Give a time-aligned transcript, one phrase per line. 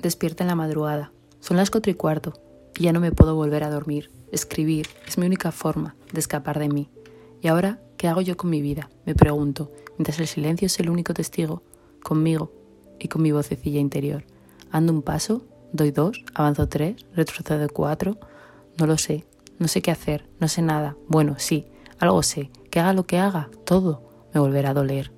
[0.00, 1.12] Despierta en la madrugada.
[1.40, 2.34] Son las cuatro y cuarto
[2.78, 4.10] y ya no me puedo volver a dormir.
[4.30, 6.90] Escribir es mi única forma de escapar de mí.
[7.40, 8.90] ¿Y ahora qué hago yo con mi vida?
[9.04, 11.62] Me pregunto, mientras el silencio es el único testigo,
[12.02, 12.52] conmigo
[12.98, 14.24] y con mi vocecilla interior.
[14.70, 15.42] Ando un paso,
[15.72, 18.18] doy dos, avanzo tres, retrocedo cuatro.
[18.78, 19.24] No lo sé,
[19.58, 20.96] no sé qué hacer, no sé nada.
[21.08, 21.66] Bueno, sí,
[21.98, 22.50] algo sé.
[22.70, 24.02] Que haga lo que haga, todo
[24.32, 25.10] me volverá a doler.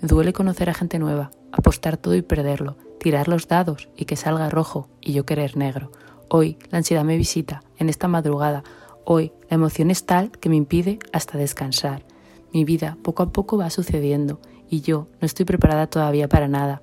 [0.00, 4.14] Me duele conocer a gente nueva, apostar todo y perderlo, tirar los dados y que
[4.14, 5.90] salga rojo y yo querer negro.
[6.28, 8.62] Hoy la ansiedad me visita, en esta madrugada.
[9.04, 12.06] Hoy la emoción es tal que me impide hasta descansar.
[12.52, 14.40] Mi vida poco a poco va sucediendo
[14.70, 16.82] y yo no estoy preparada todavía para nada.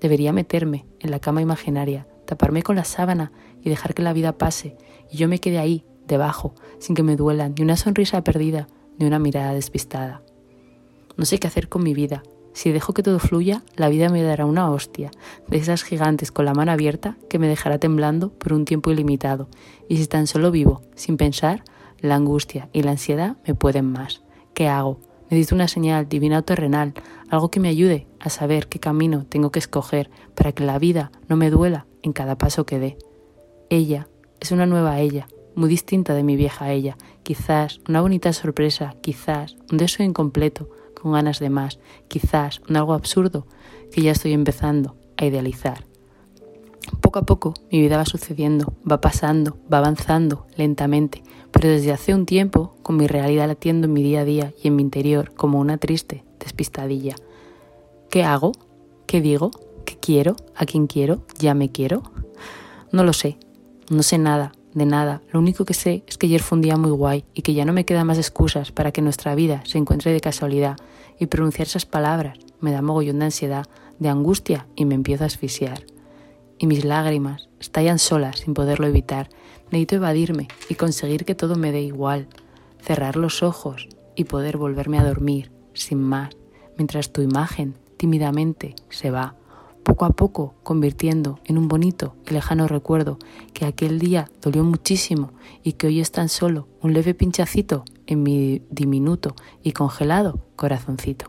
[0.00, 3.30] Debería meterme en la cama imaginaria, taparme con la sábana
[3.62, 4.76] y dejar que la vida pase
[5.08, 8.66] y yo me quede ahí, debajo, sin que me duela ni una sonrisa perdida
[8.98, 10.22] ni una mirada despistada.
[11.16, 14.22] No sé qué hacer con mi vida, si dejo que todo fluya, la vida me
[14.22, 15.10] dará una hostia,
[15.48, 19.48] de esas gigantes con la mano abierta que me dejará temblando por un tiempo ilimitado.
[19.88, 21.64] Y si tan solo vivo, sin pensar,
[22.00, 24.22] la angustia y la ansiedad me pueden más.
[24.54, 25.00] ¿Qué hago?
[25.30, 26.94] Necesito una señal divina o terrenal,
[27.28, 31.12] algo que me ayude a saber qué camino tengo que escoger para que la vida
[31.28, 32.98] no me duela en cada paso que dé.
[33.68, 34.08] Ella
[34.40, 39.56] es una nueva ella, muy distinta de mi vieja ella, quizás una bonita sorpresa, quizás
[39.70, 40.68] un deseo incompleto,
[41.00, 43.46] con ganas de más, quizás un algo absurdo
[43.92, 45.84] que ya estoy empezando a idealizar.
[47.00, 52.14] Poco a poco mi vida va sucediendo, va pasando, va avanzando lentamente, pero desde hace
[52.14, 55.32] un tiempo con mi realidad latiendo en mi día a día y en mi interior
[55.34, 57.16] como una triste despistadilla.
[58.10, 58.52] ¿Qué hago?
[59.06, 59.50] ¿Qué digo?
[59.84, 60.36] ¿Qué quiero?
[60.56, 61.22] ¿A quién quiero?
[61.38, 62.02] ¿Ya me quiero?
[62.92, 63.38] No lo sé,
[63.88, 65.22] no sé nada, de nada.
[65.32, 67.64] Lo único que sé es que ayer fue un día muy guay y que ya
[67.64, 70.76] no me quedan más excusas para que nuestra vida se encuentre de casualidad.
[71.18, 73.66] Y pronunciar esas palabras me da mogollón de ansiedad,
[73.98, 75.84] de angustia y me empiezo a asfixiar.
[76.58, 79.28] Y mis lágrimas estallan solas sin poderlo evitar.
[79.70, 82.28] Necesito evadirme y conseguir que todo me dé igual.
[82.80, 86.30] Cerrar los ojos y poder volverme a dormir, sin más,
[86.76, 89.36] mientras tu imagen tímidamente se va
[89.90, 93.18] poco a poco convirtiendo en un bonito y lejano recuerdo
[93.52, 95.32] que aquel día dolió muchísimo
[95.64, 99.34] y que hoy es tan solo un leve pinchacito en mi diminuto
[99.64, 101.26] y congelado corazoncito.